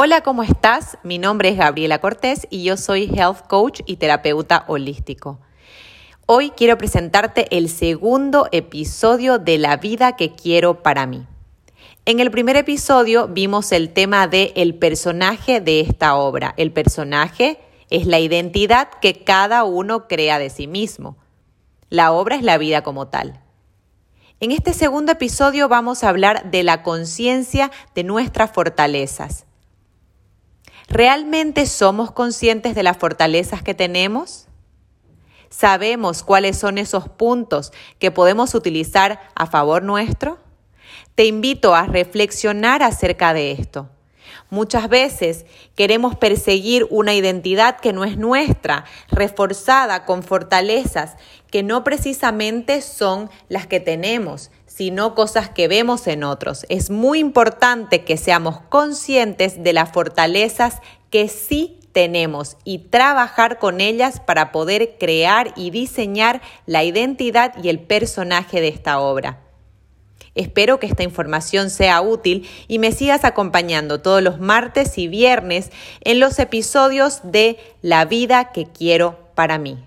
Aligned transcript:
Hola, 0.00 0.20
¿cómo 0.20 0.44
estás? 0.44 0.96
Mi 1.02 1.18
nombre 1.18 1.48
es 1.48 1.56
Gabriela 1.56 1.98
Cortés 1.98 2.46
y 2.50 2.62
yo 2.62 2.76
soy 2.76 3.10
Health 3.12 3.48
Coach 3.48 3.80
y 3.84 3.96
terapeuta 3.96 4.64
holístico. 4.68 5.40
Hoy 6.24 6.50
quiero 6.50 6.78
presentarte 6.78 7.48
el 7.58 7.68
segundo 7.68 8.46
episodio 8.52 9.40
de 9.40 9.58
La 9.58 9.76
vida 9.76 10.14
que 10.14 10.36
quiero 10.36 10.84
para 10.84 11.08
mí. 11.08 11.26
En 12.04 12.20
el 12.20 12.30
primer 12.30 12.54
episodio 12.54 13.26
vimos 13.26 13.72
el 13.72 13.92
tema 13.92 14.28
de 14.28 14.52
el 14.54 14.76
personaje 14.76 15.60
de 15.60 15.80
esta 15.80 16.14
obra. 16.14 16.54
El 16.56 16.70
personaje 16.70 17.58
es 17.90 18.06
la 18.06 18.20
identidad 18.20 18.90
que 19.02 19.24
cada 19.24 19.64
uno 19.64 20.06
crea 20.06 20.38
de 20.38 20.50
sí 20.50 20.68
mismo. 20.68 21.16
La 21.90 22.12
obra 22.12 22.36
es 22.36 22.44
la 22.44 22.56
vida 22.56 22.82
como 22.82 23.08
tal. 23.08 23.40
En 24.38 24.52
este 24.52 24.74
segundo 24.74 25.10
episodio 25.10 25.68
vamos 25.68 26.04
a 26.04 26.08
hablar 26.08 26.52
de 26.52 26.62
la 26.62 26.84
conciencia 26.84 27.72
de 27.96 28.04
nuestras 28.04 28.52
fortalezas. 28.52 29.47
¿Realmente 30.88 31.66
somos 31.66 32.12
conscientes 32.12 32.74
de 32.74 32.82
las 32.82 32.96
fortalezas 32.96 33.62
que 33.62 33.74
tenemos? 33.74 34.48
¿Sabemos 35.50 36.22
cuáles 36.22 36.58
son 36.58 36.78
esos 36.78 37.10
puntos 37.10 37.72
que 37.98 38.10
podemos 38.10 38.54
utilizar 38.54 39.20
a 39.34 39.46
favor 39.46 39.82
nuestro? 39.82 40.38
Te 41.14 41.26
invito 41.26 41.74
a 41.74 41.84
reflexionar 41.84 42.82
acerca 42.82 43.34
de 43.34 43.52
esto. 43.52 43.90
Muchas 44.50 44.88
veces 44.88 45.46
queremos 45.74 46.16
perseguir 46.16 46.86
una 46.90 47.14
identidad 47.14 47.78
que 47.80 47.92
no 47.92 48.04
es 48.04 48.16
nuestra, 48.16 48.84
reforzada 49.10 50.04
con 50.04 50.22
fortalezas 50.22 51.16
que 51.50 51.62
no 51.62 51.84
precisamente 51.84 52.82
son 52.82 53.30
las 53.48 53.66
que 53.66 53.80
tenemos, 53.80 54.50
sino 54.66 55.14
cosas 55.14 55.48
que 55.48 55.66
vemos 55.66 56.06
en 56.06 56.24
otros. 56.24 56.66
Es 56.68 56.90
muy 56.90 57.18
importante 57.18 58.04
que 58.04 58.16
seamos 58.16 58.60
conscientes 58.68 59.62
de 59.62 59.72
las 59.72 59.90
fortalezas 59.90 60.80
que 61.10 61.28
sí 61.28 61.80
tenemos 61.92 62.56
y 62.64 62.78
trabajar 62.78 63.58
con 63.58 63.80
ellas 63.80 64.20
para 64.20 64.52
poder 64.52 64.96
crear 65.00 65.52
y 65.56 65.70
diseñar 65.70 66.42
la 66.66 66.84
identidad 66.84 67.54
y 67.62 67.70
el 67.70 67.80
personaje 67.80 68.60
de 68.60 68.68
esta 68.68 69.00
obra. 69.00 69.47
Espero 70.38 70.78
que 70.78 70.86
esta 70.86 71.02
información 71.02 71.68
sea 71.68 72.00
útil 72.00 72.48
y 72.68 72.78
me 72.78 72.92
sigas 72.92 73.24
acompañando 73.24 74.00
todos 74.00 74.22
los 74.22 74.38
martes 74.38 74.96
y 74.96 75.08
viernes 75.08 75.72
en 76.02 76.20
los 76.20 76.38
episodios 76.38 77.22
de 77.24 77.58
La 77.82 78.04
vida 78.04 78.52
que 78.52 78.64
quiero 78.64 79.18
para 79.34 79.58
mí. 79.58 79.84